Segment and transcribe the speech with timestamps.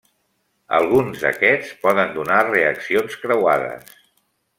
[0.77, 3.93] Alguns d'aquests poden donar reaccions creuades.